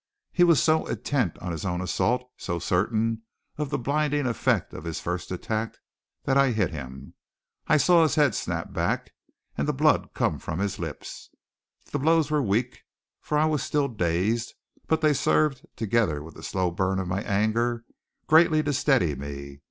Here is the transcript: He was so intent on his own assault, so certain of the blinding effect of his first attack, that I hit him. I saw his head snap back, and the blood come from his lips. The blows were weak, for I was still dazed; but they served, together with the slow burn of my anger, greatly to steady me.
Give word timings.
He 0.31 0.43
was 0.43 0.59
so 0.59 0.87
intent 0.87 1.37
on 1.37 1.51
his 1.51 1.63
own 1.63 1.79
assault, 1.79 2.23
so 2.35 2.57
certain 2.57 3.21
of 3.59 3.69
the 3.69 3.77
blinding 3.77 4.25
effect 4.25 4.73
of 4.73 4.83
his 4.83 4.99
first 4.99 5.29
attack, 5.29 5.77
that 6.23 6.37
I 6.37 6.53
hit 6.53 6.71
him. 6.71 7.13
I 7.67 7.77
saw 7.77 8.01
his 8.01 8.15
head 8.15 8.33
snap 8.33 8.73
back, 8.73 9.11
and 9.55 9.67
the 9.67 9.73
blood 9.73 10.15
come 10.15 10.39
from 10.39 10.57
his 10.57 10.79
lips. 10.79 11.29
The 11.91 11.99
blows 11.99 12.31
were 12.31 12.41
weak, 12.41 12.81
for 13.19 13.37
I 13.37 13.45
was 13.45 13.61
still 13.61 13.87
dazed; 13.89 14.55
but 14.87 15.01
they 15.01 15.13
served, 15.13 15.67
together 15.75 16.23
with 16.23 16.33
the 16.33 16.41
slow 16.41 16.71
burn 16.71 16.97
of 16.97 17.07
my 17.07 17.21
anger, 17.21 17.85
greatly 18.25 18.63
to 18.63 18.73
steady 18.73 19.13
me. 19.13 19.59